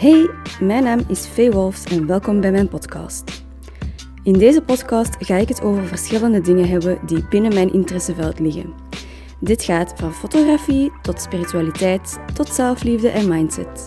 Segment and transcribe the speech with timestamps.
[0.00, 3.44] Hey, mijn naam is Faye Wolfs en welkom bij mijn podcast.
[4.22, 8.72] In deze podcast ga ik het over verschillende dingen hebben die binnen mijn interesseveld liggen.
[9.40, 13.84] Dit gaat van fotografie tot spiritualiteit, tot zelfliefde en mindset.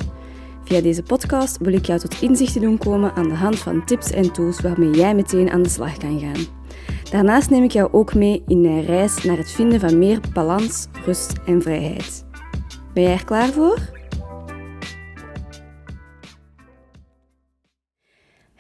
[0.64, 4.12] Via deze podcast wil ik jou tot inzichten doen komen aan de hand van tips
[4.12, 6.46] en tools waarmee jij meteen aan de slag kan gaan.
[7.12, 10.88] Daarnaast neem ik jou ook mee in mijn reis naar het vinden van meer balans,
[11.06, 12.26] rust en vrijheid.
[12.94, 13.93] Ben jij er klaar voor?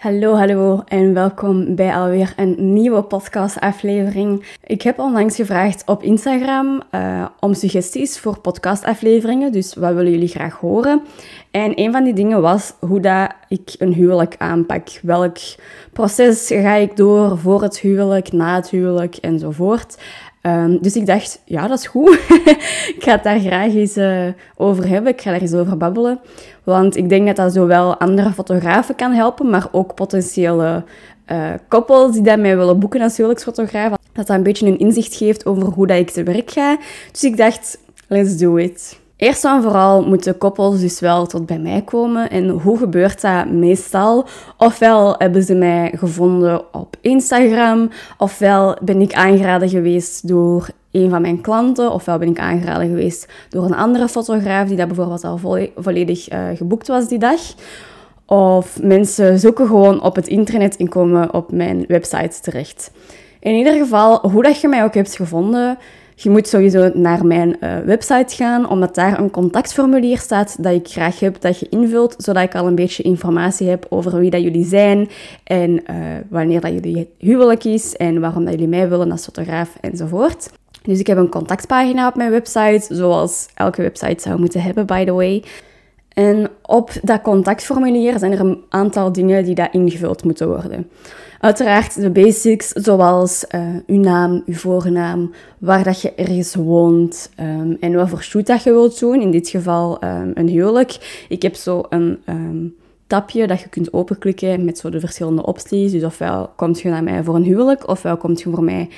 [0.03, 4.45] Hallo, hallo en welkom bij alweer een nieuwe podcastaflevering.
[4.63, 10.27] Ik heb onlangs gevraagd op Instagram uh, om suggesties voor podcastafleveringen, dus wat willen jullie
[10.27, 11.01] graag horen?
[11.51, 14.87] En een van die dingen was hoe dat ik een huwelijk aanpak.
[15.01, 15.37] Welk
[15.93, 19.97] proces ga ik door voor het huwelijk, na het huwelijk enzovoort.
[20.45, 22.09] Um, dus ik dacht, ja, dat is goed.
[22.95, 24.27] ik ga het daar graag eens uh,
[24.57, 25.11] over hebben.
[25.11, 26.19] Ik ga daar eens over babbelen.
[26.63, 30.83] Want ik denk dat dat zowel andere fotografen kan helpen, maar ook potentiële
[31.31, 33.89] uh, koppels die mij willen boeken als huwelijksfotograaf.
[33.89, 36.77] Dat dat een beetje een inzicht geeft over hoe dat ik te werk ga.
[37.11, 39.01] Dus ik dacht, let's do it.
[39.23, 42.29] Eerst en vooral moeten koppels dus wel tot bij mij komen.
[42.29, 44.25] En hoe gebeurt dat meestal?
[44.57, 51.21] Ofwel hebben ze mij gevonden op Instagram, ofwel ben ik aangeraden geweest door een van
[51.21, 55.39] mijn klanten, ofwel ben ik aangeraden geweest door een andere fotograaf die dat bijvoorbeeld al
[55.75, 57.39] volledig uh, geboekt was die dag.
[58.25, 62.91] Of mensen zoeken gewoon op het internet en komen op mijn website terecht.
[63.39, 65.77] In ieder geval, hoe dat je mij ook hebt gevonden,
[66.15, 70.87] je moet sowieso naar mijn uh, website gaan, omdat daar een contactformulier staat dat ik
[70.87, 74.41] graag heb dat je invult, zodat ik al een beetje informatie heb over wie dat
[74.41, 75.09] jullie zijn
[75.43, 75.95] en uh,
[76.29, 80.49] wanneer dat jullie huwelijk is en waarom dat jullie mij willen als fotograaf enzovoort.
[80.83, 85.05] Dus ik heb een contactpagina op mijn website, zoals elke website zou moeten hebben, by
[85.05, 85.43] the way.
[86.13, 90.89] En op dat contactformulier zijn er een aantal dingen die daar ingevuld moeten worden.
[91.43, 97.77] Uiteraard de basics, zoals uh, uw naam, uw voornaam, waar dat je ergens woont um,
[97.79, 99.21] en wat voor shoot dat je wilt doen.
[99.21, 101.25] In dit geval um, een huwelijk.
[101.29, 102.75] Ik heb zo een um,
[103.07, 105.91] tapje dat je kunt openklikken met zo de verschillende opties.
[105.91, 108.89] Dus ofwel komt je naar mij voor een huwelijk, ofwel komt je voor mij...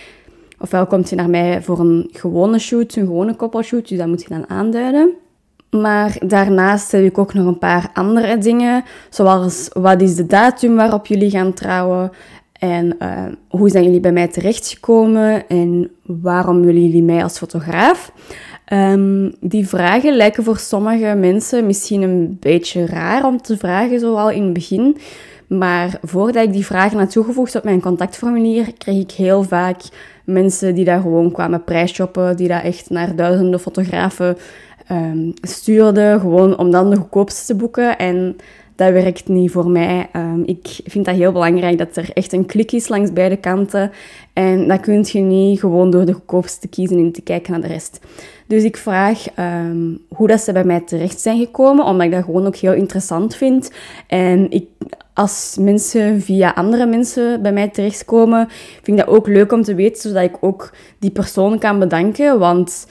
[0.60, 4.22] Ofwel komt je naar mij voor een gewone shoot, een gewone koppelshoot, dus dat moet
[4.22, 5.14] je dan aanduiden.
[5.70, 10.76] Maar daarnaast heb ik ook nog een paar andere dingen, zoals wat is de datum
[10.76, 12.12] waarop jullie gaan trouwen
[12.60, 18.12] en uh, hoe zijn jullie bij mij terechtgekomen en waarom willen jullie mij als fotograaf?
[18.74, 24.30] Um, die vragen lijken voor sommige mensen misschien een beetje raar om te vragen, zoal
[24.30, 24.98] in het begin.
[25.48, 29.82] Maar voordat ik die vragen had toegevoegd op mijn contactformulier, kreeg ik heel vaak
[30.24, 34.38] mensen die daar gewoon kwamen prijsshoppen, die daar echt naar duizenden fotografen
[34.92, 37.98] um, stuurden, gewoon om dan de goedkoopste te boeken.
[37.98, 38.36] En
[38.76, 40.10] dat werkt niet voor mij.
[40.16, 43.92] Um, ik vind dat heel belangrijk dat er echt een klik is langs beide kanten.
[44.34, 47.62] En dat kun je niet gewoon door de goedkoopste te kiezen en te kijken naar
[47.62, 48.00] de rest.
[48.48, 52.24] Dus ik vraag um, hoe dat ze bij mij terecht zijn gekomen, omdat ik dat
[52.24, 53.72] gewoon ook heel interessant vind.
[54.08, 54.66] En ik,
[55.14, 58.48] als mensen via andere mensen bij mij terechtkomen,
[58.82, 62.40] vind ik dat ook leuk om te weten, zodat ik ook die persoon kan bedanken.
[62.40, 62.88] Want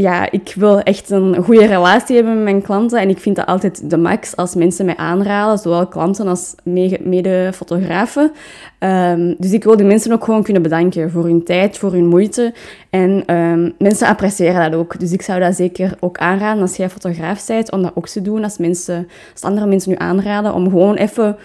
[0.00, 3.00] ja, ik wil echt een goede relatie hebben met mijn klanten.
[3.00, 6.54] En ik vind dat altijd de max als mensen mij aanraden, zowel klanten als
[7.02, 8.32] mede-fotografen.
[8.78, 12.06] Um, dus ik wil die mensen ook gewoon kunnen bedanken voor hun tijd, voor hun
[12.06, 12.54] moeite.
[12.90, 14.98] En um, mensen appreciëren dat ook.
[14.98, 18.22] Dus ik zou dat zeker ook aanraden als jij fotograaf bent, om dat ook te
[18.22, 18.44] doen.
[18.44, 21.36] Als, mensen, als andere mensen nu aanraden, om gewoon even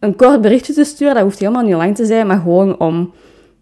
[0.00, 1.14] een kort berichtje te sturen.
[1.14, 3.12] Dat hoeft helemaal niet lang te zijn, maar gewoon om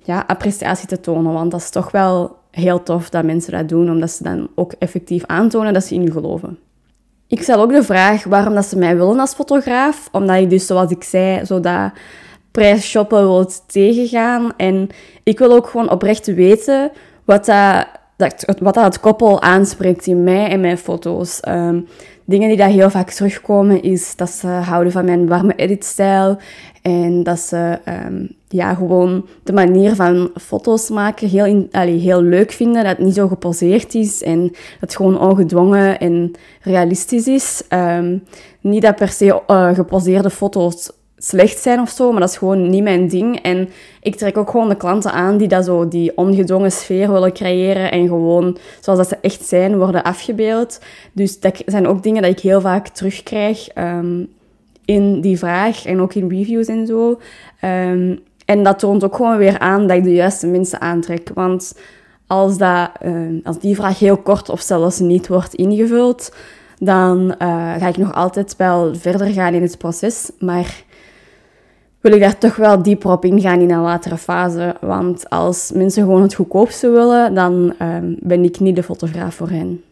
[0.03, 1.33] ja, appreciatie te tonen.
[1.33, 4.73] Want dat is toch wel heel tof dat mensen dat doen, omdat ze dan ook
[4.79, 6.59] effectief aantonen dat ze in u geloven.
[7.27, 10.67] Ik stel ook de vraag waarom dat ze mij willen als fotograaf, omdat ik dus,
[10.67, 11.93] zoals ik zei, zo dat
[12.51, 14.53] prijsshoppen wil tegengaan.
[14.57, 14.89] En
[15.23, 16.91] ik wil ook gewoon oprecht weten
[17.25, 17.87] wat dat,
[18.17, 21.41] dat, wat dat koppel aanspreekt in mij en mijn foto's.
[21.49, 21.87] Um,
[22.29, 26.39] dingen die daar heel vaak terugkomen is dat ze houden van mijn warme editstijl
[26.83, 32.53] en dat ze um, ja, gewoon de manier van foto's maken heel, allee, heel leuk
[32.53, 32.85] vinden.
[32.85, 36.33] Dat het niet zo geposeerd is en dat het gewoon ongedwongen en
[36.63, 37.63] realistisch is.
[37.69, 38.23] Um,
[38.61, 42.71] niet dat per se uh, geposeerde foto's slecht zijn of zo, maar dat is gewoon
[42.71, 43.43] niet mijn ding.
[43.43, 43.69] En
[44.03, 47.91] ik trek ook gewoon de klanten aan die dat zo, die ongedwongen sfeer willen creëren
[47.91, 50.81] en gewoon zoals dat ze echt zijn, worden afgebeeld.
[51.13, 54.29] Dus dat zijn ook dingen dat ik heel vaak terugkrijg um,
[54.85, 57.21] in die vraag en ook in reviews en zo.
[57.65, 61.31] Um, en dat toont ook gewoon weer aan dat ik de juiste mensen aantrek.
[61.35, 61.75] Want
[62.27, 66.33] als, dat, uh, als die vraag heel kort of zelfs niet wordt ingevuld,
[66.79, 70.31] dan eh, ga ik nog altijd wel verder gaan in het proces.
[70.39, 70.83] Maar
[72.01, 74.75] wil ik daar toch wel dieper op ingaan in een latere fase.
[74.81, 79.49] Want als mensen gewoon het goedkoopste willen, dan ehm, ben ik niet de fotograaf voor
[79.49, 79.83] hen.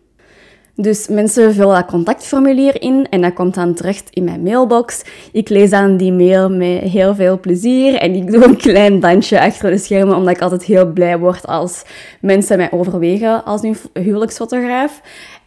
[0.79, 5.05] Dus mensen vullen dat contactformulier in en dat komt dan terecht in mijn mailbox.
[5.33, 9.41] Ik lees dan die mail met heel veel plezier en ik doe een klein dansje
[9.41, 11.83] achter de schermen, omdat ik altijd heel blij word als
[12.21, 15.01] mensen mij overwegen als hun huwelijksfotograaf.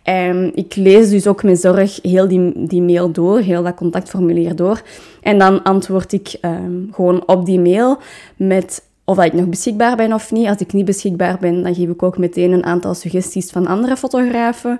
[0.10, 4.56] En ik lees dus ook met zorg heel die, die mail door, heel dat contactformulier
[4.56, 4.82] door.
[5.22, 7.98] En dan antwoord ik ehm, gewoon op die mail
[8.36, 10.48] met of dat ik nog beschikbaar ben of niet.
[10.48, 13.98] Als ik niet beschikbaar ben, dan geef ik ook meteen een aantal suggesties van andere
[13.98, 14.80] fotografen.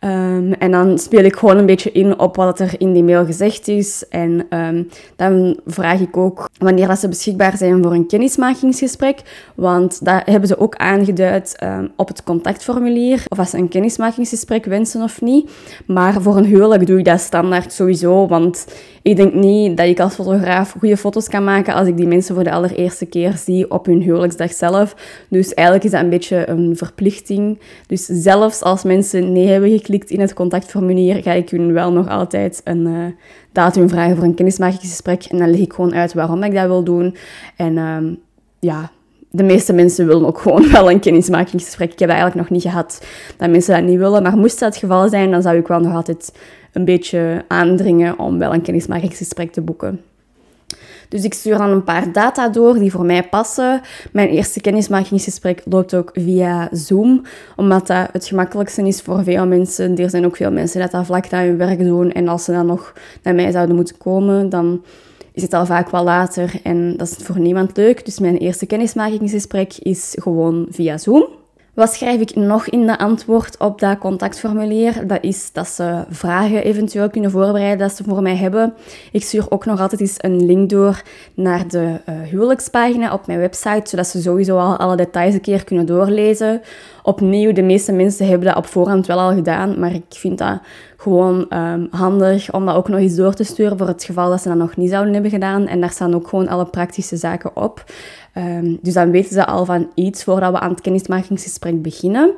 [0.00, 3.24] Ehm, en dan speel ik gewoon een beetje in op wat er in die mail
[3.24, 4.08] gezegd is.
[4.08, 4.82] En ehm,
[5.16, 9.50] dan vraag ik ook wanneer dat ze beschikbaar zijn voor een kennismakingsgesprek.
[9.54, 13.24] Want dat hebben ze ook aangeduid um, op het contactformulier.
[13.28, 15.50] Of als ze een kennismakingsgesprek wensen of niet.
[15.86, 18.26] Maar voor een huwelijk doe ik dat standaard sowieso.
[18.26, 18.66] Want
[19.02, 22.34] ik denk niet dat ik als fotograaf goede foto's kan maken als ik die mensen
[22.34, 24.94] voor de allereerste keer zie op hun huwelijksdag zelf.
[25.28, 27.58] Dus eigenlijk is dat een beetje een verplichting.
[27.86, 32.08] Dus zelfs als mensen nee hebben geklikt in het contactformulier, ga ik hun wel nog
[32.08, 33.04] altijd een uh,
[33.52, 35.24] datum vragen voor een kennismakingsgesprek.
[35.24, 37.16] En dan leg ik gewoon uit waarom ik dat wil doen.
[37.56, 37.96] En uh,
[38.58, 38.90] ja,
[39.30, 41.92] de meeste mensen willen ook gewoon wel een kennismakingsgesprek.
[41.92, 43.06] Ik heb eigenlijk nog niet gehad
[43.36, 44.22] dat mensen dat niet willen.
[44.22, 46.32] Maar moest dat het geval zijn, dan zou ik wel nog altijd
[46.72, 50.00] een beetje aandringen om wel een kennismakingsgesprek te boeken.
[51.10, 53.80] Dus ik stuur dan een paar data door die voor mij passen.
[54.12, 57.22] Mijn eerste kennismakingsgesprek loopt ook via Zoom,
[57.56, 59.96] omdat dat het gemakkelijkste is voor veel mensen.
[59.96, 62.12] Er zijn ook veel mensen dat dat vlak na hun werk doen.
[62.12, 62.92] En als ze dan nog
[63.22, 64.82] naar mij zouden moeten komen, dan
[65.32, 66.52] is het al vaak wel later.
[66.62, 68.04] En dat is voor niemand leuk.
[68.04, 71.39] Dus mijn eerste kennismakingsgesprek is gewoon via Zoom.
[71.80, 75.06] Wat schrijf ik nog in de antwoord op dat contactformulier?
[75.06, 78.74] Dat is dat ze vragen eventueel kunnen voorbereiden dat ze voor mij hebben.
[79.12, 81.02] Ik stuur ook nog altijd eens een link door
[81.34, 85.64] naar de uh, huwelijkspagina op mijn website, zodat ze sowieso al alle details een keer
[85.64, 86.62] kunnen doorlezen.
[87.02, 90.60] Opnieuw, de meeste mensen hebben dat op voorhand wel al gedaan, maar ik vind dat
[91.00, 94.42] gewoon um, handig om dat ook nog eens door te sturen voor het geval dat
[94.42, 95.66] ze dat nog niet zouden hebben gedaan.
[95.66, 97.84] En daar staan ook gewoon alle praktische zaken op.
[98.34, 102.32] Um, dus dan weten ze al van iets voordat we aan het kennismakingsgesprek beginnen.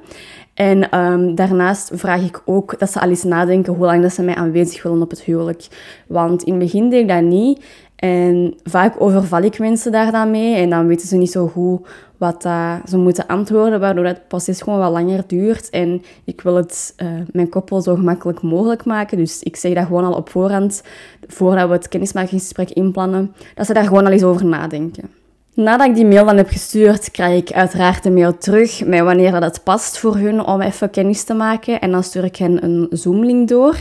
[0.55, 4.23] En um, daarnaast vraag ik ook dat ze al eens nadenken hoe lang dat ze
[4.23, 5.67] mij aanwezig willen op het huwelijk.
[6.07, 7.65] Want in het begin deed ik dat niet.
[7.97, 10.55] En vaak overval ik mensen daar dan mee.
[10.55, 11.87] En dan weten ze niet zo goed
[12.23, 12.43] wat
[12.89, 15.71] ze moeten antwoorden, waardoor het proces gewoon wat langer duurt.
[15.71, 19.17] En ik wil het uh, mijn koppel zo gemakkelijk mogelijk maken.
[19.17, 20.83] Dus ik zeg dat gewoon al op voorhand,
[21.27, 25.22] voordat we het kennismakingsgesprek inplannen, dat ze daar gewoon al eens over nadenken.
[25.55, 29.31] Nadat ik die mail dan heb gestuurd, krijg ik uiteraard de mail terug met wanneer
[29.31, 31.81] dat het past voor hun om even kennis te maken.
[31.81, 33.77] En dan stuur ik hen een Zoom-link door.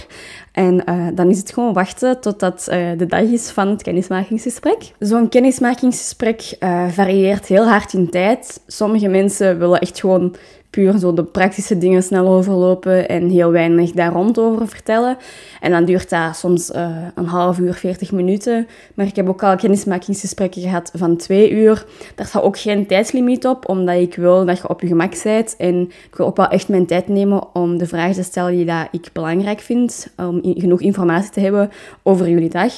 [0.51, 4.91] En uh, dan is het gewoon wachten totdat uh, de dag is van het kennismakingsgesprek.
[4.99, 8.61] Zo'n kennismakingsgesprek uh, varieert heel hard in tijd.
[8.67, 10.35] Sommige mensen willen echt gewoon
[10.71, 15.17] puur zo de praktische dingen snel overlopen en heel weinig daar rond over vertellen.
[15.59, 18.67] En dan duurt dat soms uh, een half uur, 40 minuten.
[18.93, 21.85] Maar ik heb ook al kennismakingsgesprekken gehad van twee uur.
[22.15, 25.55] Daar staat ook geen tijdslimiet op, omdat ik wil dat je op je gemak bent.
[25.57, 28.65] En ik wil ook wel echt mijn tijd nemen om de vragen te stellen die
[28.65, 31.71] dat ik belangrijk vind, om genoeg informatie te hebben
[32.03, 32.73] over jullie dag.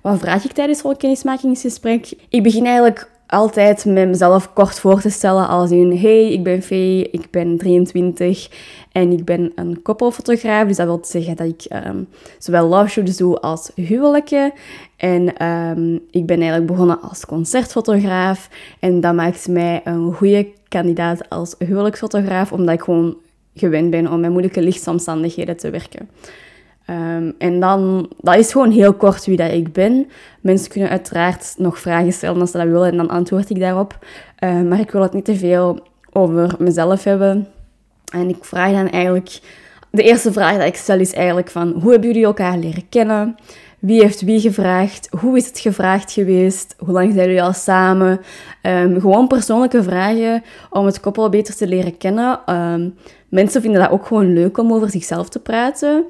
[0.00, 2.12] Wat vraag ik tijdens zo'n kennismakingsgesprek?
[2.28, 5.96] Ik begin eigenlijk altijd met mezelf kort voor te stellen als in...
[5.96, 8.48] Hey, ik ben Vee, ik ben 23
[8.92, 10.66] en ik ben een koppelfotograaf.
[10.66, 12.08] Dus dat wil zeggen dat ik um,
[12.38, 14.52] zowel love shoots doe als huwelijken.
[14.96, 18.48] En um, ik ben eigenlijk begonnen als concertfotograaf.
[18.78, 23.16] En dat maakt mij een goede kandidaat als huwelijksfotograaf, omdat ik gewoon
[23.54, 26.08] gewend ben om met moeilijke lichtsomstandigheden te werken.
[26.90, 30.06] Um, en dan, dat is gewoon heel kort wie dat ik ben.
[30.40, 33.98] Mensen kunnen uiteraard nog vragen stellen als ze dat willen en dan antwoord ik daarop.
[34.44, 35.80] Uh, maar ik wil het niet te veel
[36.12, 37.48] over mezelf hebben.
[38.12, 39.40] En ik vraag dan eigenlijk...
[39.90, 41.72] De eerste vraag die ik stel is eigenlijk van...
[41.80, 43.36] Hoe hebben jullie elkaar leren kennen?
[43.78, 45.08] Wie heeft wie gevraagd?
[45.20, 46.74] Hoe is het gevraagd geweest?
[46.78, 48.20] Hoe lang zijn jullie al samen?
[48.62, 52.40] Um, gewoon persoonlijke vragen om het koppel beter te leren kennen.
[53.28, 56.04] Mensen vinden dat ook gewoon leuk om over zichzelf te praten.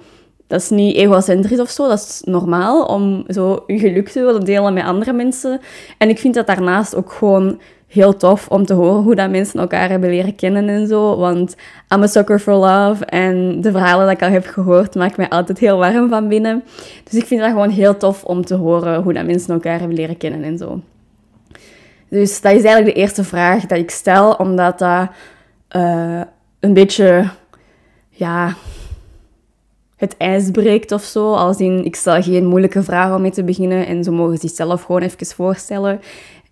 [0.52, 4.44] Dat is niet egocentrisch of zo, dat is normaal om zo je geluk te willen
[4.44, 5.61] delen met andere mensen.
[5.99, 9.61] En ik vind dat daarnaast ook gewoon heel tof om te horen hoe dat mensen
[9.61, 11.16] elkaar hebben leren kennen en zo.
[11.16, 11.56] Want
[11.94, 13.04] I'm a sucker for love.
[13.04, 16.64] En de verhalen die ik al heb gehoord, maken mij altijd heel warm van binnen.
[17.04, 19.97] Dus ik vind dat gewoon heel tof om te horen hoe dat mensen elkaar hebben
[19.97, 20.80] leren kennen en zo.
[22.09, 25.09] Dus dat is eigenlijk de eerste vraag dat ik stel, omdat dat
[25.76, 26.21] uh,
[26.61, 27.28] een beetje,
[28.11, 28.54] ja,
[30.02, 31.35] het ijs breekt of zo.
[31.35, 34.82] Als in, ik stel geen moeilijke vragen om mee te beginnen en ze mogen zichzelf
[34.82, 36.00] gewoon even voorstellen.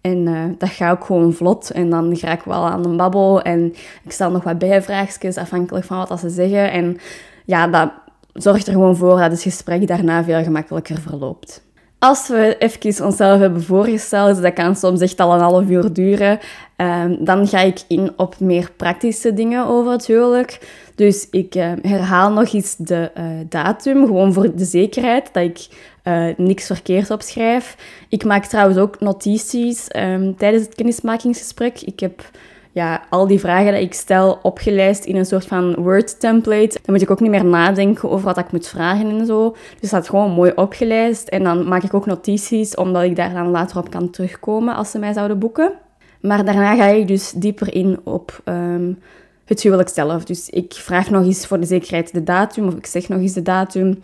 [0.00, 1.70] En uh, dat gaat ook gewoon vlot.
[1.70, 5.84] En dan ga ik wel aan een babbel en ik stel nog wat bijvraagjes afhankelijk
[5.84, 6.72] van wat ze zeggen.
[6.72, 6.96] En
[7.44, 7.92] ja, dat
[8.32, 11.62] zorgt er gewoon voor dat het gesprek daarna veel gemakkelijker verloopt.
[12.00, 16.38] Als we even onszelf hebben voorgesteld, dat kan soms echt al een half uur duren,
[16.76, 20.58] um, dan ga ik in op meer praktische dingen over het huwelijk.
[20.94, 25.66] Dus ik uh, herhaal nog eens de uh, datum, gewoon voor de zekerheid dat ik
[26.04, 27.76] uh, niks verkeerd opschrijf.
[28.08, 31.80] Ik maak trouwens ook notities um, tijdens het kennismakingsgesprek.
[31.80, 32.30] Ik heb
[32.72, 36.78] ja, al die vragen die ik stel opgelijst in een soort van Word-template.
[36.82, 39.56] Dan moet ik ook niet meer nadenken over wat ik moet vragen en zo.
[39.80, 41.28] Dus dat gewoon mooi opgelijst.
[41.28, 44.90] En dan maak ik ook notities, omdat ik daar dan later op kan terugkomen als
[44.90, 45.72] ze mij zouden boeken.
[46.20, 48.98] Maar daarna ga ik dus dieper in op um,
[49.44, 50.24] het huwelijk zelf.
[50.24, 53.32] Dus ik vraag nog eens voor de zekerheid de datum, of ik zeg nog eens
[53.32, 54.02] de datum.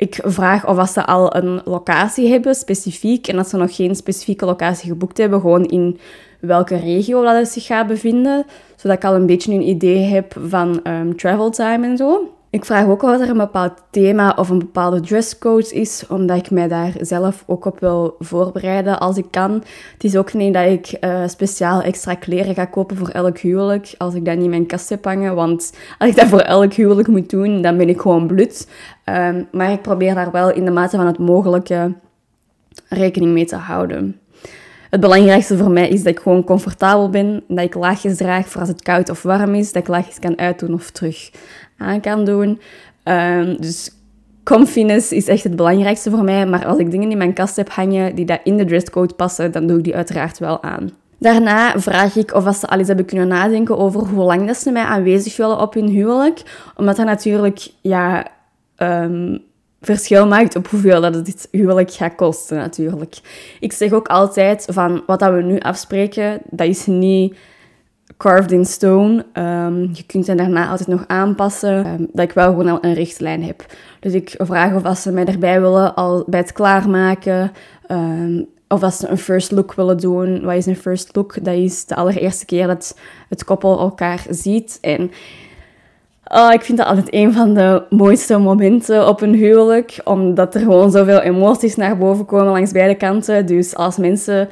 [0.00, 3.28] Ik vraag of ze al een locatie hebben, specifiek.
[3.28, 5.98] En als ze nog geen specifieke locatie geboekt hebben, gewoon in
[6.40, 8.46] welke regio dat het zich gaat bevinden.
[8.76, 12.34] Zodat ik al een beetje een idee heb van um, travel time en zo.
[12.50, 16.50] Ik vraag ook of er een bepaald thema of een bepaalde dresscode is, omdat ik
[16.50, 19.52] mij daar zelf ook op wil voorbereiden als ik kan.
[19.92, 23.94] Het is ook niet dat ik uh, speciaal extra kleren ga kopen voor elk huwelijk,
[23.98, 25.34] als ik dat niet in mijn kast heb hangen.
[25.34, 28.68] Want als ik dat voor elk huwelijk moet doen, dan ben ik gewoon blut.
[29.04, 31.94] Um, maar ik probeer daar wel in de mate van het mogelijke
[32.88, 34.20] rekening mee te houden.
[34.90, 38.60] Het belangrijkste voor mij is dat ik gewoon comfortabel ben, dat ik laagjes draag voor
[38.60, 41.30] als het koud of warm is, dat ik laagjes kan uitdoen of terug
[41.76, 42.60] aan kan doen.
[43.04, 43.90] Um, dus
[44.44, 47.70] comfiness is echt het belangrijkste voor mij, maar als ik dingen in mijn kast heb
[47.70, 50.90] hangen die dat in de dresscode passen, dan doe ik die uiteraard wel aan.
[51.18, 54.82] Daarna vraag ik of ze al eens hebben kunnen nadenken over hoe lang ze mij
[54.82, 56.42] aanwezig willen op hun huwelijk.
[56.76, 58.26] Omdat dat natuurlijk ja,
[58.76, 59.42] um,
[59.80, 63.18] verschil maakt op hoeveel dat het huwelijk gaat kosten natuurlijk.
[63.60, 67.36] Ik zeg ook altijd van wat dat we nu afspreken, dat is niet
[68.16, 69.26] carved in stone.
[69.34, 71.86] Um, je kunt het daarna altijd nog aanpassen.
[71.86, 73.66] Um, dat ik wel gewoon een richtlijn heb.
[74.00, 77.52] Dus ik vraag of als ze mij erbij willen al bij het klaarmaken.
[77.88, 80.40] Um, of als ze een first look willen doen.
[80.40, 81.44] Wat is een first look?
[81.44, 84.78] Dat is de allereerste keer dat het koppel elkaar ziet.
[84.80, 85.10] En
[86.32, 90.60] Oh, ik vind dat altijd een van de mooiste momenten op een huwelijk, omdat er
[90.60, 93.46] gewoon zoveel emoties naar boven komen langs beide kanten.
[93.46, 94.48] Dus als mensen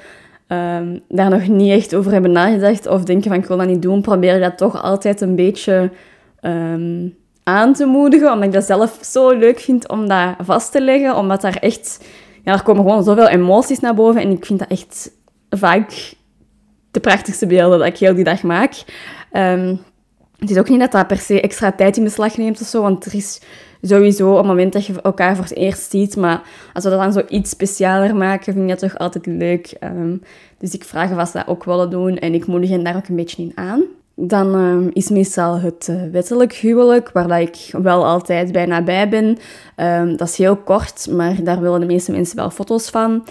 [0.48, 3.82] um, daar nog niet echt over hebben nagedacht of denken van ik wil dat niet
[3.82, 5.90] doen, probeer ik dat toch altijd een beetje
[6.40, 10.80] um, aan te moedigen, omdat ik dat zelf zo leuk vind om dat vast te
[10.80, 12.04] leggen, omdat daar echt,
[12.44, 15.10] ja, er komen gewoon zoveel emoties naar boven en ik vind dat echt
[15.50, 16.14] vaak
[16.90, 18.72] de prachtigste beelden dat ik heel die dag maak.
[19.32, 19.80] Um,
[20.38, 22.82] het is ook niet dat dat per se extra tijd in beslag neemt of zo,
[22.82, 23.40] want er is
[23.82, 26.16] sowieso een moment dat je elkaar voor het eerst ziet.
[26.16, 26.42] Maar
[26.74, 29.76] als we dat dan zo iets specialer maken, vind ik dat toch altijd leuk.
[29.80, 30.22] Um,
[30.58, 33.08] dus ik vraag of ze dat ook willen doen en ik moedig hen daar ook
[33.08, 33.82] een beetje in aan.
[34.14, 39.08] Dan um, is meestal het uh, wettelijk huwelijk, waar dat ik wel altijd bijna bij
[39.08, 39.38] ben.
[39.76, 43.26] Um, dat is heel kort, maar daar willen de meeste mensen wel foto's van.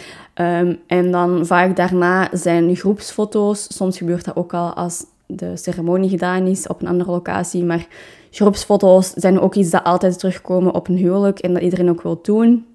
[0.87, 3.75] en dan vaak daarna zijn groepsfoto's.
[3.75, 7.63] Soms gebeurt dat ook al als de ceremonie gedaan is op een andere locatie.
[7.63, 7.87] Maar
[8.31, 12.19] groepsfoto's zijn ook iets dat altijd terugkomen op een huwelijk en dat iedereen ook wil
[12.21, 12.65] doen.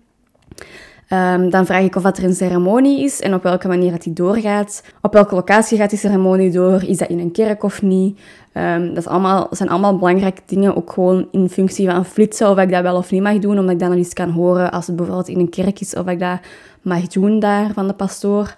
[1.12, 4.02] Um, dan vraag ik of dat er een ceremonie is en op welke manier dat
[4.02, 4.82] die doorgaat.
[5.00, 6.82] Op welke locatie gaat die ceremonie door?
[6.82, 8.20] Is dat in een kerk of niet?
[8.54, 12.70] Um, dat allemaal, zijn allemaal belangrijke dingen, ook gewoon in functie van flitsen, of ik
[12.70, 14.96] dat wel of niet mag doen, omdat ik dan nog eens kan horen als het
[14.96, 16.38] bijvoorbeeld in een kerk is, of ik dat
[16.82, 18.54] mag doen daar van de pastoor.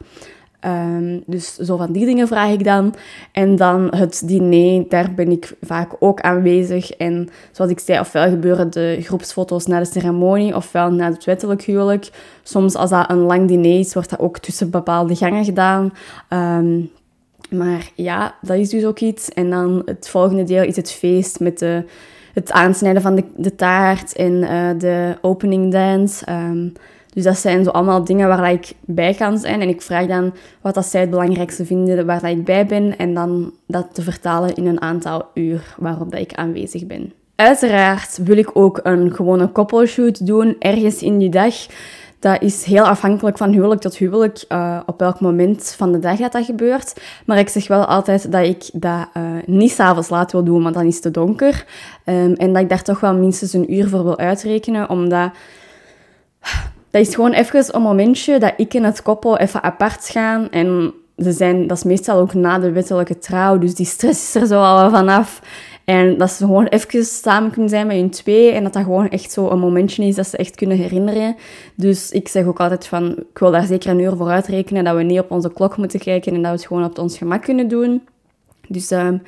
[0.66, 2.94] Um, dus zo van die dingen vraag ik dan.
[3.33, 6.90] En dan het diner, daar ben ik vaak ook aanwezig.
[6.90, 11.62] En zoals ik zei, ofwel gebeuren de groepsfoto's na de ceremonie, ofwel na het wettelijk
[11.62, 12.11] huwelijk.
[12.42, 15.92] Soms als dat een lang diner is, wordt dat ook tussen bepaalde gangen gedaan.
[16.28, 16.90] Um,
[17.50, 19.28] maar ja, dat is dus ook iets.
[19.28, 21.85] En dan het volgende deel is het feest met de,
[22.35, 26.30] het aansnijden van de, taart en uh, de opening dance.
[26.30, 26.73] Um,
[27.14, 29.61] dus dat zijn zo allemaal dingen waar ik bij kan zijn.
[29.61, 32.97] En ik vraag dan wat dat zij het belangrijkste vinden waar dat ik bij ben.
[32.97, 37.12] En dan dat te vertalen in een aantal uur waarop dat ik aanwezig ben.
[37.37, 41.54] Uiteraard wil ik ook een gewone koppelshoot doen, ergens in die dag.
[42.18, 46.18] Dat is heel afhankelijk van huwelijk tot huwelijk, uh, op welk moment van de dag
[46.18, 47.00] dat, dat gebeurt.
[47.26, 50.75] Maar ik zeg wel altijd dat ik dat uh, niet s'avonds laat wil doen, want
[50.75, 51.66] dan is het te donker.
[52.04, 55.30] Um, en dat ik daar toch wel minstens een uur voor wil uitrekenen, omdat
[56.94, 60.50] dat is gewoon even een momentje dat ik en het koppel even apart gaan.
[60.50, 64.42] En ze zijn, dat is meestal ook na de wettelijke trouw, dus die stress is
[64.42, 65.42] er zo al vanaf.
[65.84, 68.50] En dat ze gewoon even samen kunnen zijn met hun twee.
[68.50, 71.36] En dat dat gewoon echt zo een momentje is dat ze echt kunnen herinneren.
[71.74, 74.84] Dus ik zeg ook altijd van, ik wil daar zeker een uur voor uitrekenen.
[74.84, 77.18] Dat we niet op onze klok moeten kijken en dat we het gewoon op ons
[77.18, 78.02] gemak kunnen doen.
[78.68, 79.22] Dus um,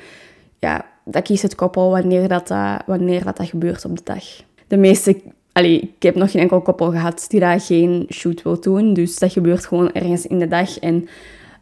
[0.59, 4.23] ja, dat kiest het koppel wanneer dat, uh, wanneer dat, dat gebeurt op de dag.
[4.67, 5.21] De meeste
[5.57, 8.93] Allee, ik heb nog geen enkel koppel gehad die daar geen shoot wil doen.
[8.93, 10.79] Dus dat gebeurt gewoon ergens in de dag.
[10.79, 11.07] En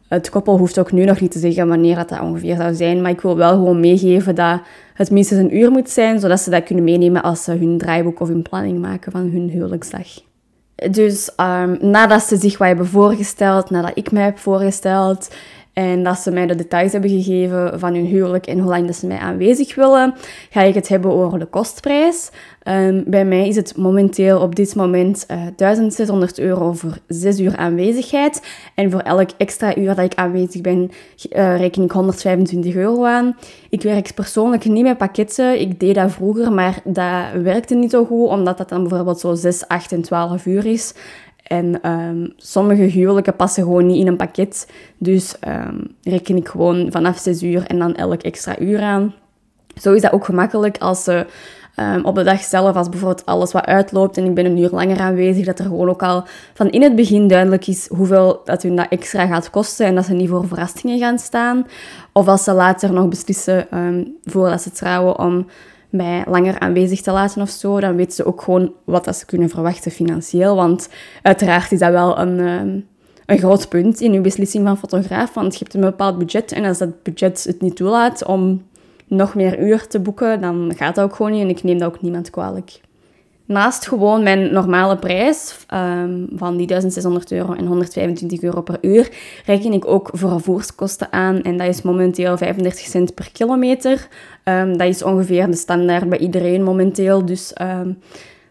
[0.08, 3.02] het koppel hoeft ook nu nog niet te zeggen wanneer dat, ongeveer zou zijn.
[3.02, 4.60] Maar ik wil wel gewoon meegeven dat
[4.94, 8.20] het minstens een uur moet zijn, zodat ze dat kunnen meenemen als ze hun draaiboek
[8.20, 10.06] of hun planning maken van hun huwelijksdag.
[10.90, 15.34] Dus um, nadat ze zich wat hebben voorgesteld, nadat ik mij heb voorgesteld
[15.76, 18.96] en dat ze mij de details hebben gegeven van hun huwelijk en hoe lang dat
[18.96, 20.14] ze mij aanwezig willen,
[20.50, 22.30] ga ik het hebben over de kostprijs.
[22.68, 27.40] Um, bij mij is het momenteel op dit moment uh, eh, 1600 euro voor 6
[27.40, 28.42] uur aanwezigheid.
[28.74, 30.90] En voor elk extra uur dat ik aanwezig ben,
[31.32, 33.36] uh, reken ik 125 euro aan.
[33.70, 35.60] Ik werk persoonlijk niet met pakketten.
[35.60, 39.34] Ik deed dat vroeger, maar dat werkte niet zo goed, omdat dat dan bijvoorbeeld zo
[39.34, 40.94] 6, 8 en 12 uur is.
[41.46, 44.72] En um, sommige huwelijken passen gewoon niet in een pakket.
[44.98, 49.14] Dus um, reken ik gewoon vanaf 6 uur en dan elk extra uur aan.
[49.80, 51.26] Zo is dat ook gemakkelijk als ze
[51.76, 54.70] um, op de dag zelf, als bijvoorbeeld alles wat uitloopt en ik ben een uur
[54.70, 56.24] langer aanwezig, dat er gewoon ook al
[56.54, 60.04] van in het begin duidelijk is hoeveel dat hun dat extra gaat kosten en dat
[60.04, 61.66] ze niet voor verrassingen gaan staan.
[62.12, 63.66] Of als ze later nog beslissen,
[64.24, 65.46] voordat ze trouwen, om
[65.90, 69.26] mij langer aanwezig te laten of zo, dan weten ze ook gewoon wat dat ze
[69.26, 70.56] kunnen verwachten financieel.
[70.56, 70.88] Want
[71.22, 72.80] uiteraard is dat wel een, ehm,
[73.26, 76.64] een groot punt in uw beslissing van fotograaf, want je hebt een bepaald budget en
[76.64, 78.62] als dat budget het niet toelaat om
[79.06, 81.88] nog meer uur te boeken, dan gaat dat ook gewoon niet en ik neem dat
[81.88, 82.80] ook niemand kwalijk.
[83.46, 89.10] Naast gewoon mijn normale prijs um, van die 1600 euro en 125 euro per uur,
[89.44, 91.42] reken ik ook vervoerskosten aan.
[91.42, 94.08] En dat is momenteel 35 cent per kilometer.
[94.44, 97.24] Um, dat is ongeveer de standaard bij iedereen momenteel.
[97.24, 97.98] Dus um,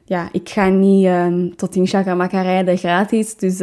[0.06, 1.10] ja, ik ga niet
[1.58, 3.36] tot in Chagamaka rijden gratis.
[3.36, 3.58] Dus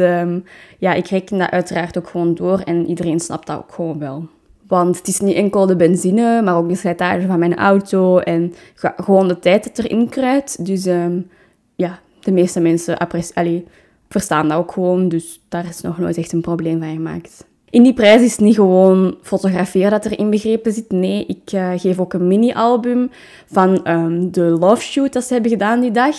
[0.77, 2.59] ja, ik reken dat uiteraard ook gewoon door.
[2.59, 4.27] En iedereen snapt dat ook gewoon wel.
[4.67, 8.53] Want het is niet enkel de benzine, maar ook de slijtage van mijn auto en
[8.75, 10.65] gewoon de tijd dat erin kruidt.
[10.65, 11.29] Dus um,
[11.75, 12.97] ja, de meeste mensen
[13.33, 13.65] allee,
[14.09, 15.09] verstaan dat ook gewoon.
[15.09, 17.45] Dus daar is nog nooit echt een probleem van gemaakt.
[17.69, 20.91] In die prijs is niet gewoon fotograferen dat er inbegrepen zit.
[20.91, 23.11] Nee, ik uh, geef ook een mini-album
[23.51, 26.15] van um, de love shoot dat ze hebben gedaan die dag.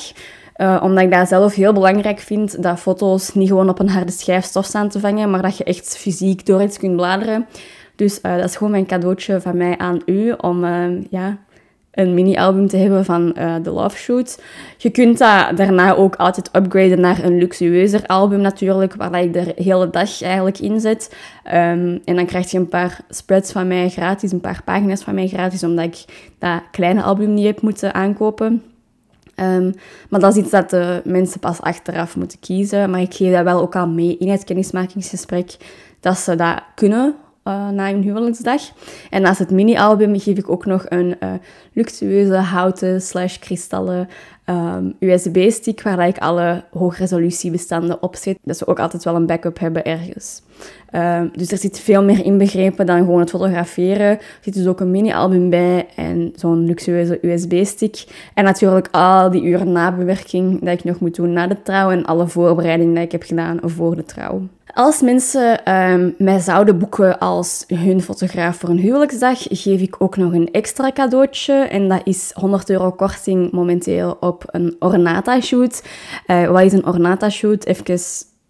[0.57, 4.13] Uh, omdat ik dat zelf heel belangrijk vind dat foto's niet gewoon op een harde
[4.13, 7.47] schijf stof staan te vangen, maar dat je echt fysiek door kunt bladeren.
[7.97, 11.39] Dus uh, dat is gewoon mijn cadeautje van mij aan u om uh, ja,
[11.91, 14.43] een mini-album te hebben van uh, The Love Shoot.
[14.77, 19.53] Je kunt dat daarna ook altijd upgraden naar een luxueuzer album natuurlijk, waar ik de
[19.57, 21.17] hele dag eigenlijk in zet.
[21.47, 21.53] Um,
[22.05, 25.29] en dan krijg je een paar spreads van mij gratis, een paar pagina's van mij
[25.29, 26.05] gratis, omdat ik
[26.39, 28.63] dat kleine album niet heb moeten aankopen.
[29.41, 29.75] Um,
[30.09, 32.91] maar dat is iets dat de mensen pas achteraf moeten kiezen.
[32.91, 35.57] Maar ik geef dat wel ook al mee in het kennismakingsgesprek,
[36.01, 38.63] dat ze dat kunnen uh, na hun huwelijksdag.
[39.11, 41.33] En naast het mini-album geef ik ook nog een uh,
[41.73, 44.09] luxueuze houten slash kristallen
[44.47, 48.39] um, USB-stick waar ik alle hoogresolutiebestanden op zet.
[48.43, 50.43] Dat ze ook altijd wel een backup hebben ergens.
[50.93, 54.07] Um, dus er zit veel meer inbegrepen dan gewoon het fotograferen.
[54.07, 58.05] Er zit dus ook een mini-album bij en zo'n luxueuze USB-stick.
[58.35, 62.05] En natuurlijk al die uren nabewerking dat ik nog moet doen na de trouw en
[62.05, 64.43] alle voorbereidingen die ik heb gedaan voor de trouw.
[64.75, 70.17] Als mensen um, mij zouden boeken als hun fotograaf voor een huwelijksdag, geef ik ook
[70.17, 71.53] nog een extra cadeautje.
[71.53, 75.83] En dat is 100 euro korting momenteel op een Ornata shoot.
[76.27, 77.65] Uh, wat is een Ornata shoot?
[77.65, 77.99] Even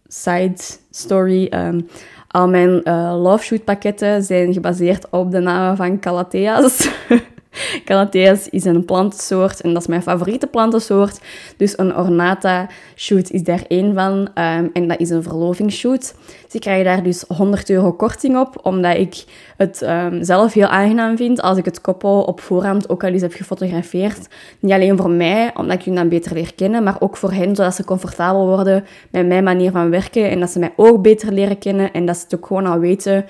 [0.06, 0.56] side
[0.90, 1.52] story.
[1.54, 1.88] Um,
[2.28, 6.88] al mijn uh, love shoot pakketten zijn gebaseerd op de namen van Calathea's.
[7.84, 11.20] Calathea's is een plantensoort en dat is mijn favoriete plantensoort.
[11.56, 14.12] Dus een ornata shoot is daar één van.
[14.18, 16.14] Um, en dat is een verlovingsshoot.
[16.44, 19.24] Dus ik krijg daar dus 100 euro korting op, omdat ik
[19.56, 23.22] het um, zelf heel aangenaam vind als ik het koppel op voorhand ook al eens
[23.22, 24.28] heb gefotografeerd.
[24.60, 27.56] Niet alleen voor mij, omdat ik hun dan beter leer kennen, maar ook voor hen,
[27.56, 31.32] zodat ze comfortabel worden met mijn manier van werken en dat ze mij ook beter
[31.32, 33.24] leren kennen en dat ze het ook gewoon al weten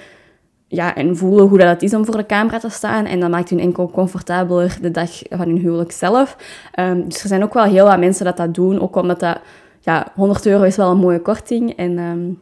[0.75, 3.05] ja, en voelen hoe dat het is om voor de camera te staan.
[3.05, 6.37] En dat maakt hun enkel comfortabeler de dag van hun huwelijk zelf.
[6.81, 8.81] Um, dus er zijn ook wel heel wat mensen dat dat doen.
[8.81, 9.39] Ook omdat dat,
[9.81, 11.77] ja, 100 euro is wel een mooie korting.
[11.77, 12.41] En um,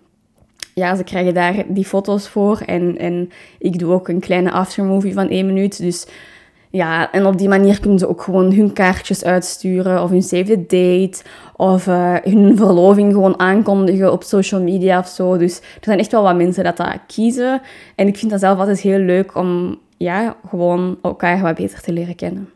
[0.74, 2.60] ja, ze krijgen daar die foto's voor.
[2.66, 5.78] En, en ik doe ook een kleine aftermovie van één minuut.
[5.78, 6.06] Dus
[6.72, 10.44] ja, en op die manier kunnen ze ook gewoon hun kaartjes uitsturen of hun save
[10.44, 11.22] the date
[11.56, 15.36] of uh, hun verloving gewoon aankondigen op social media of zo.
[15.36, 17.60] Dus er zijn echt wel wat mensen dat dat kiezen.
[17.94, 21.92] En ik vind dat zelf altijd heel leuk om ja, gewoon elkaar wat beter te
[21.92, 22.48] leren kennen.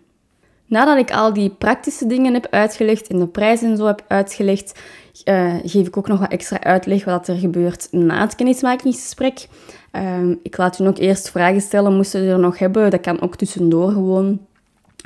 [0.67, 4.81] Nadat ik al die praktische dingen heb uitgelegd en de prijs en zo heb uitgelegd,
[5.25, 9.49] uh, geef ik ook nog wat extra uitleg wat er gebeurt na het kennismakingsgesprek.
[9.93, 12.91] Uh, ik laat u ook eerst vragen stellen, moesten ze er nog hebben.
[12.91, 14.41] Dat kan ook tussendoor gewoon.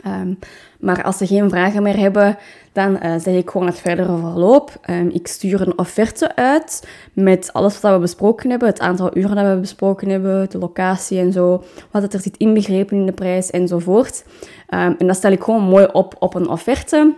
[0.06, 0.38] Um,
[0.80, 2.38] maar als ze geen vragen meer hebben,
[2.72, 4.80] dan uh, zeg ik gewoon het verdere verloop.
[4.90, 9.36] Um, ik stuur een offerte uit met alles wat we besproken hebben, het aantal uren
[9.36, 13.50] dat we besproken hebben, de locatie en zo, wat er zit inbegrepen in de prijs
[13.50, 14.24] enzovoort.
[14.68, 17.14] En dat stel ik gewoon mooi op op een offerte.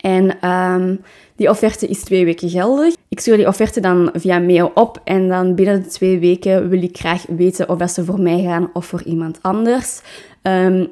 [0.00, 1.00] En um,
[1.36, 2.94] die offerte is twee weken geldig.
[3.08, 6.82] Ik stuur die offerte dan via mail op en dan binnen de twee weken wil
[6.82, 10.00] ik graag weten of dat ze voor mij gaan of voor iemand anders.
[10.42, 10.88] Um,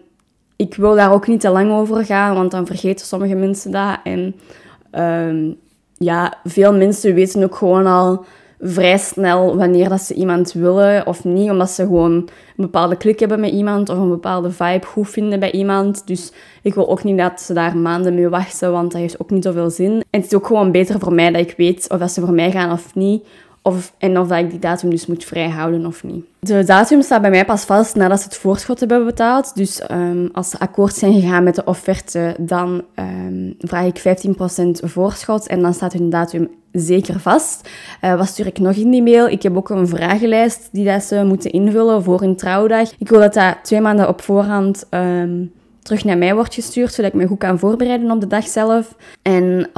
[0.57, 3.99] ik wil daar ook niet te lang over gaan, want dan vergeten sommige mensen dat.
[4.05, 4.35] En
[5.29, 5.57] um,
[5.99, 8.25] ja, veel mensen weten ook gewoon al
[8.61, 13.19] vrij snel wanneer dat ze iemand willen of niet, omdat ze gewoon een bepaalde klik
[13.19, 16.07] hebben met iemand of een bepaalde vibe goed vinden bij iemand.
[16.07, 19.31] Dus ik wil ook niet dat ze daar maanden mee wachten, want dat heeft ook
[19.31, 19.91] niet zoveel zin.
[19.91, 22.35] En het is ook gewoon beter voor mij dat ik weet of dat ze voor
[22.35, 23.27] mij gaan of niet.
[23.63, 26.25] Of, en of dat ik die datum dus moet vrijhouden of niet.
[26.39, 29.55] De datum staat bij mij pas vast nadat ze het voorschot hebben betaald.
[29.55, 34.71] Dus um, als ze akkoord zijn gegaan met de offerte, dan um, vraag ik 15%
[34.71, 37.69] voorschot en dan staat hun datum zeker vast.
[38.05, 39.29] Uh, wat stuur ik nog in die mail?
[39.29, 42.93] Ik heb ook een vragenlijst die dat ze moeten invullen voor hun trouwdag.
[42.99, 47.13] Ik wil dat dat twee maanden op voorhand um, terug naar mij wordt gestuurd, zodat
[47.13, 48.95] ik me goed kan voorbereiden op de dag zelf.
[49.23, 49.71] En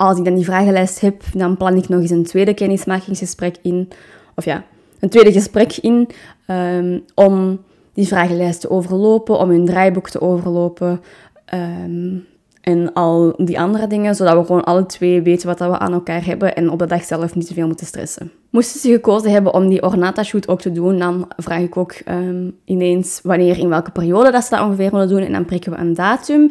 [0.00, 3.88] als ik dan die vragenlijst heb, dan plan ik nog eens een tweede kennismakingsgesprek in.
[4.34, 4.64] Of ja,
[5.00, 6.08] een tweede gesprek in
[6.46, 7.60] um, om
[7.92, 11.00] die vragenlijst te overlopen, om hun draaiboek te overlopen.
[11.54, 12.26] Um,
[12.70, 16.24] en al die andere dingen, zodat we gewoon alle twee weten wat we aan elkaar
[16.24, 18.30] hebben en op de dag zelf niet te veel moeten stressen.
[18.50, 22.56] Moesten ze gekozen hebben om die Ornata-shoot ook te doen, dan vraag ik ook um,
[22.64, 25.78] ineens wanneer, in welke periode dat ze dat ongeveer willen doen en dan prikken we
[25.78, 26.50] een datum.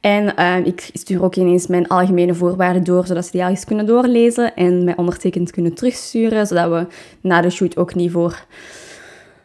[0.00, 3.64] En uh, ik stuur ook ineens mijn algemene voorwaarden door, zodat ze die al eens
[3.64, 6.86] kunnen doorlezen en mij ondertekend kunnen terugsturen, zodat we
[7.20, 8.44] na de shoot ook niet voor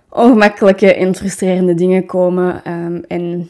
[0.10, 2.62] ongemakkelijke en frustrerende dingen komen.
[2.68, 3.50] Um, en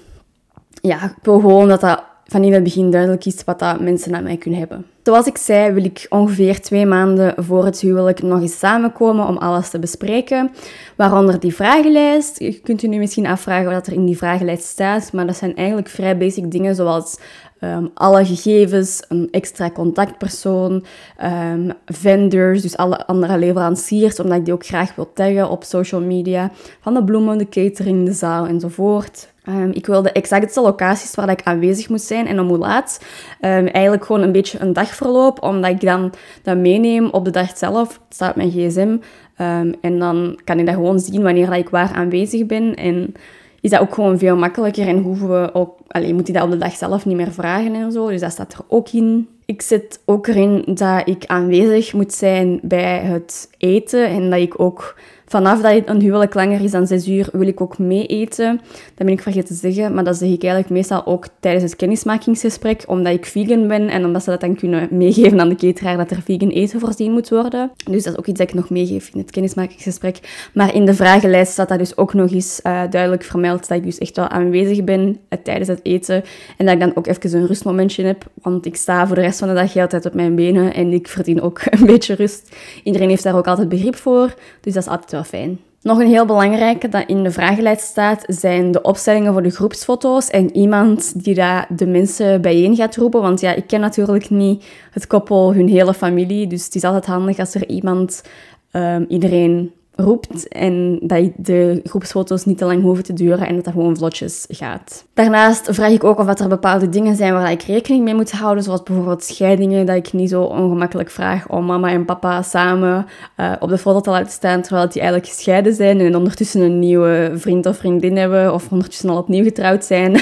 [0.81, 4.15] ja, ik wil gewoon dat dat van in het begin duidelijk is wat dat mensen
[4.15, 4.85] aan mij kunnen hebben.
[5.03, 9.37] Zoals ik zei, wil ik ongeveer twee maanden voor het huwelijk nog eens samenkomen om
[9.37, 10.51] alles te bespreken.
[10.95, 12.39] Waaronder die vragenlijst.
[12.39, 15.55] Je kunt u nu misschien afvragen wat er in die vragenlijst staat, maar dat zijn
[15.55, 17.17] eigenlijk vrij basic dingen zoals
[17.59, 20.85] um, alle gegevens, een extra contactpersoon,
[21.23, 26.01] um, vendors, dus alle andere leveranciers, omdat ik die ook graag wil taggen op social
[26.01, 29.33] media, van de bloemen, de catering, de zaal enzovoort.
[29.49, 32.99] Um, ik wilde exacte locaties waar ik aanwezig moet zijn en om hoe laat.
[33.41, 37.57] Um, eigenlijk gewoon een beetje een dagverloop, omdat ik dan dat meeneem op de dag
[37.57, 37.87] zelf.
[37.89, 38.97] Het staat mijn gsm.
[39.41, 42.75] Um, en dan kan ik dat gewoon zien wanneer ik waar aanwezig ben.
[42.75, 43.13] En
[43.61, 45.77] is dat ook gewoon veel makkelijker en hoeven we ook...
[45.87, 48.09] Allee, moet ik dat op de dag zelf niet meer vragen en zo.
[48.09, 49.27] Dus dat staat er ook in.
[49.45, 54.59] Ik zet ook erin dat ik aanwezig moet zijn bij het eten en dat ik
[54.59, 58.61] ook vanaf dat een huwelijk langer is dan zes uur, wil ik ook mee eten.
[58.95, 61.75] Dat ben ik vergeten te zeggen, maar dat zeg ik eigenlijk meestal ook tijdens het
[61.75, 65.97] kennismakingsgesprek, omdat ik vegan ben en omdat ze dat dan kunnen meegeven aan de cateraar
[65.97, 67.71] dat er vegan eten voorzien moet worden.
[67.89, 70.49] Dus dat is ook iets dat ik nog meegeef in het kennismakingsgesprek.
[70.53, 73.83] Maar in de vragenlijst staat dat dus ook nog eens uh, duidelijk vermeld dat ik
[73.83, 76.23] dus echt wel aanwezig ben uh, tijdens het eten
[76.57, 79.39] en dat ik dan ook even een rustmomentje heb, want ik sta voor de rest
[79.39, 82.55] van de dag heel tijd op mijn benen en ik verdien ook een beetje rust.
[82.83, 85.59] Iedereen heeft daar ook altijd begrip voor, dus dat is altijd wel fijn.
[85.81, 90.29] Nog een heel belangrijke dat in de vragenlijst staat, zijn de opstellingen voor de groepsfoto's
[90.29, 93.21] en iemand die daar de mensen bijeen gaat roepen.
[93.21, 97.05] Want ja, ik ken natuurlijk niet het koppel, hun hele familie, dus het is altijd
[97.05, 98.23] handig als er iemand
[98.71, 103.63] um, iedereen roept en dat de groepsfoto's niet te lang hoeven te duren en dat
[103.63, 105.05] dat gewoon vlotjes gaat.
[105.13, 108.63] Daarnaast vraag ik ook of er bepaalde dingen zijn waar ik rekening mee moet houden,
[108.63, 113.05] zoals bijvoorbeeld scheidingen, dat ik niet zo ongemakkelijk vraag om mama en papa samen
[113.37, 116.79] uh, op de foto te laten staan, terwijl die eigenlijk gescheiden zijn en ondertussen een
[116.79, 120.21] nieuwe vriend of vriendin hebben of ondertussen al opnieuw getrouwd zijn.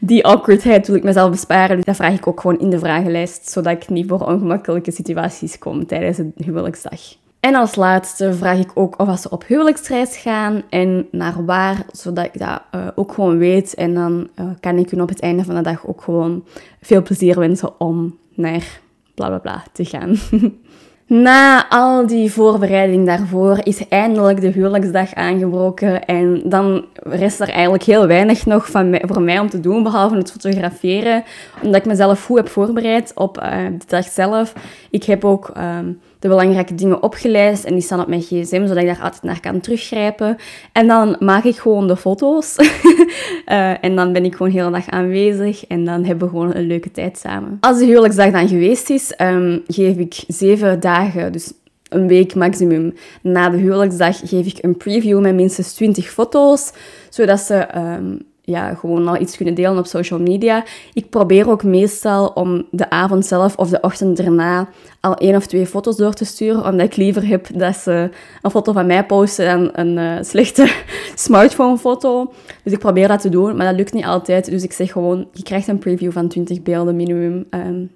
[0.00, 3.50] Die awkwardheid wil ik mezelf besparen, dus dat vraag ik ook gewoon in de vragenlijst,
[3.50, 7.00] zodat ik niet voor ongemakkelijke situaties kom tijdens een huwelijksdag.
[7.40, 12.24] En als laatste vraag ik ook of ze op huwelijksreis gaan en naar waar, zodat
[12.24, 13.74] ik dat uh, ook gewoon weet.
[13.74, 16.44] En dan uh, kan ik hun op het einde van de dag ook gewoon
[16.80, 18.80] veel plezier wensen om naar
[19.14, 20.16] bla bla bla te gaan.
[21.06, 27.82] Na al die voorbereiding daarvoor is eindelijk de huwelijksdag aangebroken en dan rest er eigenlijk
[27.82, 31.24] heel weinig nog van mij, voor mij om te doen, behalve het fotograferen,
[31.62, 34.52] omdat ik mezelf goed heb voorbereid op uh, de dag zelf.
[34.90, 38.76] Ik heb ook um, de belangrijke dingen opgelijst en die staan op mijn gsm, zodat
[38.76, 40.36] ik daar altijd naar kan teruggrijpen.
[40.72, 42.56] En dan maak ik gewoon de foto's.
[42.58, 46.54] uh, en dan ben ik gewoon de hele dag aanwezig en dan hebben we gewoon
[46.54, 47.56] een leuke tijd samen.
[47.60, 51.52] Als de huwelijksdag dan geweest is, um, geef ik zeven dagen, dus
[51.88, 56.72] een week maximum na de huwelijksdag, geef ik een preview met minstens 20 foto's,
[57.08, 60.64] zodat ze um, ja, gewoon al iets kunnen delen op social media.
[60.92, 64.68] Ik probeer ook meestal om de avond zelf of de ochtend erna
[65.00, 68.10] al één of twee foto's door te sturen, omdat ik liever heb dat ze
[68.42, 70.72] een foto van mij posten dan een uh, slechte
[71.14, 72.32] smartphone-foto.
[72.64, 74.50] Dus ik probeer dat te doen, maar dat lukt niet altijd.
[74.50, 77.90] Dus ik zeg gewoon, je krijgt een preview van 20 beelden minimum um,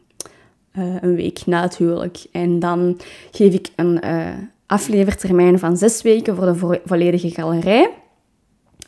[0.78, 2.24] uh, een week na het huwelijk.
[2.32, 4.26] En dan geef ik een uh,
[4.66, 7.90] aflevertermijn van zes weken voor de vo volledige galerij.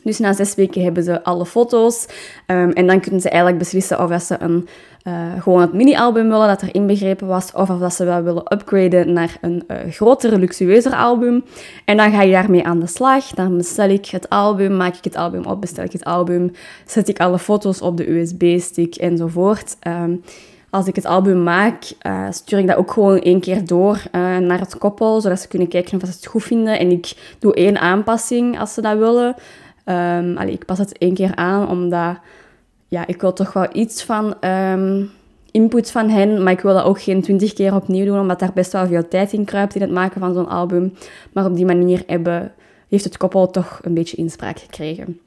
[0.07, 2.05] Dus na zes weken hebben ze alle foto's.
[2.47, 4.67] Um, en dan kunnen ze eigenlijk beslissen of ze een,
[5.03, 8.53] uh, gewoon het mini-album willen dat er inbegrepen was, of of dat ze wel willen
[8.53, 11.43] upgraden naar een uh, groter, luxueuzer album.
[11.85, 13.25] En dan ga je daarmee aan de slag.
[13.25, 16.51] Dan bestel ik het album, maak ik het album op, bestel ik het album,
[16.85, 19.75] zet ik alle foto's op de USB-stick enzovoort.
[19.87, 20.23] Um,
[20.69, 24.59] als ik het album maak, uh, stuur ik dat ook gewoon één keer door naar
[24.59, 26.79] het koppel, zodat ze kunnen kijken of ze het goed vinden.
[26.79, 29.35] En ik doe één aanpassing als ze dat willen.
[29.87, 32.17] Allee, ik pas het één keer aan, omdat
[32.87, 35.09] ja, ik wil toch wel iets van um,
[35.51, 38.53] input van hen, maar ik wil dat ook geen twintig keer opnieuw doen, omdat daar
[38.53, 40.93] best wel veel tijd in kruipt in het maken van zo'n album.
[41.33, 42.51] Maar op die manier hebben,
[42.89, 45.19] heeft het koppel toch een beetje inspraak gekregen.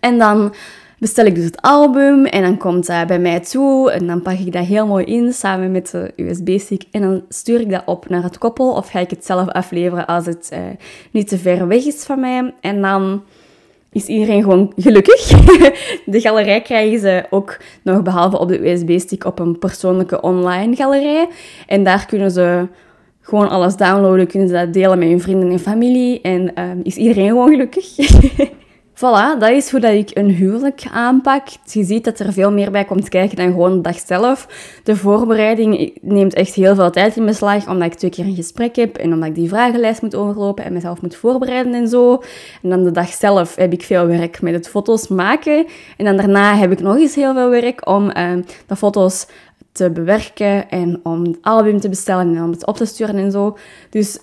[0.00, 0.54] En dan
[0.98, 4.38] bestel ik dus het album en dan komt dat bij mij toe en dan pak
[4.38, 8.08] ik dat heel mooi in samen met de USB-stick en dan stuur ik dat op
[8.08, 10.58] naar het koppel of ga ik het zelf afleveren als het uh,
[11.10, 12.54] niet te ver weg is van mij.
[12.60, 13.22] En dan
[13.94, 15.26] is iedereen gewoon gelukkig.
[16.04, 21.28] de galerij krijgen ze ook nog behalve op de USB-stick op een persoonlijke online galerij.
[21.66, 22.66] En daar kunnen ze
[23.20, 26.20] gewoon alles downloaden, kunnen ze dat delen met hun vrienden en familie.
[26.20, 27.96] En um, is iedereen gewoon gelukkig.
[29.04, 31.46] Voilà, dat is hoe dat ik een huwelijk aanpak.
[31.64, 34.48] Je ziet dat er veel meer bij komt kijken dan gewoon de dag zelf.
[34.84, 38.76] De voorbereiding neemt echt heel veel tijd in beslag, omdat ik twee keer een gesprek
[38.76, 42.22] heb en omdat ik die vragenlijst moet overlopen en mezelf moet voorbereiden en zo.
[42.62, 45.66] En dan de dag zelf heb ik veel werk met het foto's maken.
[45.96, 48.32] En dan daarna heb ik nog eens heel veel werk om uh,
[48.66, 49.26] de foto's
[49.72, 53.30] te bewerken en om het album te bestellen en om het op te sturen en
[53.30, 53.56] zo.
[53.90, 54.18] Dus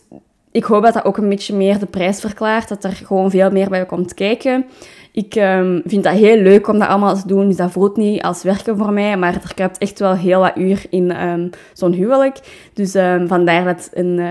[0.52, 3.52] ik hoop dat dat ook een beetje meer de prijs verklaart, dat er gewoon veel
[3.52, 4.66] meer bij komt kijken.
[5.14, 8.22] Ik um, vind dat heel leuk om dat allemaal te doen, dus dat voelt niet
[8.22, 11.94] als werken voor mij, maar er kruipt echt wel heel wat uur in um, zo'n
[11.94, 12.40] huwelijk.
[12.74, 14.28] Dus um, vandaar dat een uh,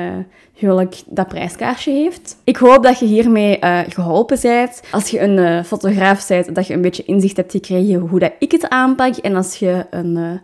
[0.54, 2.36] huwelijk dat prijskaarsje heeft.
[2.44, 4.82] Ik hoop dat je hiermee uh, geholpen bent.
[4.90, 8.32] Als je een uh, fotograaf bent, dat je een beetje inzicht hebt gekregen hoe dat
[8.38, 9.16] ik het aanpak.
[9.16, 10.40] En als je een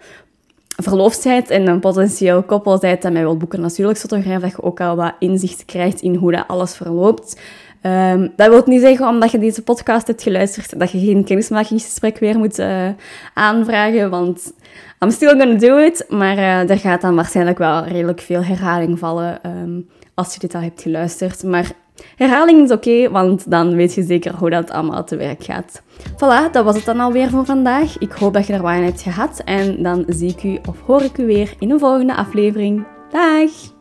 [0.76, 4.80] verloofd bent en een potentieel koppel bent dat wil boeken als huwelijksfotograaf, dat je ook
[4.80, 7.40] al wat inzicht krijgt in hoe dat alles verloopt.
[7.82, 12.18] Um, dat wil niet zeggen, omdat je deze podcast hebt geluisterd, dat je geen kennismakingsgesprek
[12.18, 12.88] weer moet uh,
[13.34, 14.52] aanvragen, want
[15.00, 16.06] I'm still gonna do it.
[16.08, 20.54] Maar uh, er gaat dan waarschijnlijk wel redelijk veel herhaling vallen um, als je dit
[20.54, 21.42] al hebt geluisterd.
[21.42, 21.70] Maar
[22.16, 25.82] Herhaling is oké, want dan weet je zeker hoe dat allemaal te werk gaat.
[26.12, 27.98] Voilà, dat was het dan alweer voor vandaag.
[27.98, 30.80] Ik hoop dat je er wat aan hebt gehad en dan zie ik u of
[30.86, 32.84] hoor ik u weer in een volgende aflevering.
[33.10, 33.75] Dag!